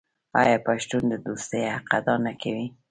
آیا 0.41 0.57
پښتون 0.67 1.03
د 1.09 1.13
دوستۍ 1.25 1.61
حق 1.73 1.87
ادا 1.99 2.15
نه 2.25 2.33
کوي؟ 2.41 2.67